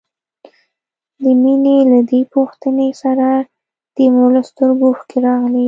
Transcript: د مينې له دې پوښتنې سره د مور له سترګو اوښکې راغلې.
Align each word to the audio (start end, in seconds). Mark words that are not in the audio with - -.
د 1.21 1.23
مينې 1.41 1.77
له 1.91 1.99
دې 2.09 2.21
پوښتنې 2.33 2.89
سره 3.01 3.27
د 3.95 3.97
مور 4.13 4.29
له 4.35 4.41
سترګو 4.49 4.83
اوښکې 4.89 5.17
راغلې. 5.27 5.59